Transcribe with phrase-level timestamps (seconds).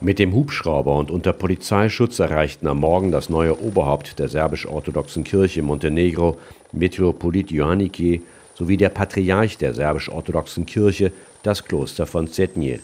[0.00, 5.60] Mit dem Hubschrauber und unter Polizeischutz erreichten am Morgen das neue Oberhaupt der serbisch-orthodoxen Kirche
[5.60, 6.38] Montenegro,
[6.70, 8.22] Metropolit Ioanniki,
[8.54, 11.10] sowie der Patriarch der serbisch-orthodoxen Kirche,
[11.42, 12.78] das Kloster von Zetnje.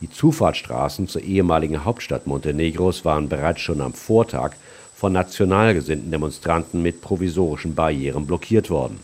[0.00, 4.52] Die Zufahrtsstraßen zur ehemaligen Hauptstadt Montenegros waren bereits schon am Vortag
[4.94, 9.00] von national gesinnten Demonstranten mit provisorischen Barrieren blockiert worden.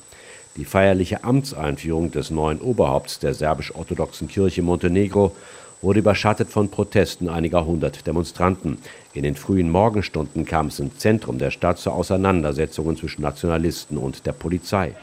[0.59, 5.37] Die feierliche Amtseinführung des neuen Oberhaupts der serbisch-orthodoxen Kirche Montenegro
[5.82, 8.79] wurde überschattet von Protesten einiger hundert Demonstranten.
[9.15, 14.27] In den frühen Morgenstunden kam es im Zentrum der Stadt zu Auseinandersetzungen zwischen Nationalisten und
[14.27, 14.96] der Polizei.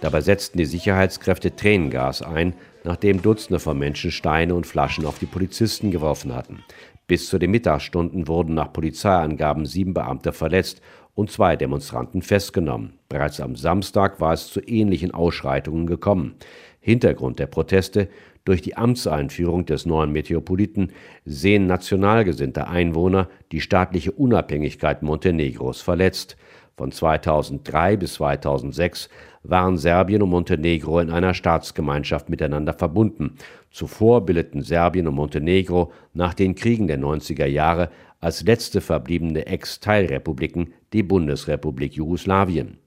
[0.00, 2.54] Dabei setzten die Sicherheitskräfte Tränengas ein,
[2.84, 6.64] nachdem Dutzende von Menschen Steine und Flaschen auf die Polizisten geworfen hatten.
[7.06, 10.80] Bis zu den Mittagsstunden wurden nach Polizeiangaben sieben Beamte verletzt
[11.14, 12.94] und zwei Demonstranten festgenommen.
[13.08, 16.36] Bereits am Samstag war es zu ähnlichen Ausschreitungen gekommen.
[16.80, 18.08] Hintergrund der Proteste
[18.44, 20.92] durch die Amtseinführung des neuen Metropoliten
[21.24, 26.36] sehen nationalgesinnte Einwohner die staatliche Unabhängigkeit Montenegros verletzt.
[26.82, 29.08] Von 2003 bis 2006
[29.44, 33.36] waren Serbien und Montenegro in einer Staatsgemeinschaft miteinander verbunden.
[33.70, 40.74] Zuvor bildeten Serbien und Montenegro nach den Kriegen der 90er Jahre als letzte verbliebene Ex-Teilrepubliken
[40.92, 42.78] die Bundesrepublik Jugoslawien.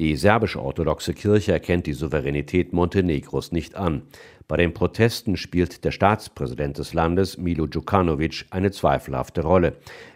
[0.00, 4.00] Die serbisch-orthodoxe Kirche erkennt die Souveränität Montenegros nicht an.
[4.48, 9.74] Bei den Protesten spielt der Staatspräsident des Landes, Milo Djukanovic, eine zweifelhafte Rolle.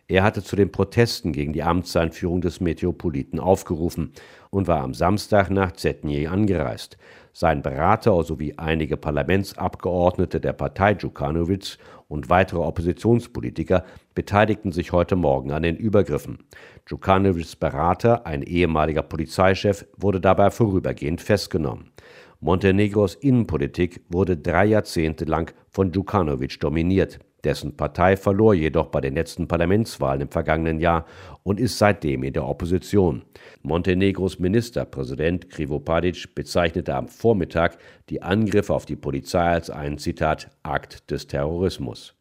[0.09, 4.15] Er hatte zu den Protesten gegen die Amtseinführung des Metropoliten aufgerufen
[4.49, 6.97] und war am Samstag nach Zetnje angereist.
[7.37, 15.51] Sein Berater sowie einige Parlamentsabgeordnete der Partei Djukanovic und weitere Oppositionspolitiker beteiligten sich heute Morgen
[15.51, 16.39] an den Übergriffen.
[16.87, 21.91] Djukanovics Berater, ein ehemaliger Polizeichef, wurde dabei vorübergehend festgenommen.
[22.41, 27.18] Montenegros Innenpolitik wurde drei Jahrzehnte lang von Djukanovic dominiert.
[27.45, 31.07] Dessen Partei verlor jedoch bei den letzten Parlamentswahlen im vergangenen Jahr
[31.42, 33.23] und ist seitdem in der Opposition.
[33.63, 37.77] Montenegros Ministerpräsident Krivopadic bezeichnete am Vormittag
[38.08, 42.14] die Angriffe auf die Polizei als einen Zitat Akt des Terrorismus.